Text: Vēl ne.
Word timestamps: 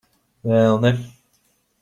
Vēl 0.53 0.81
ne. 0.87 0.93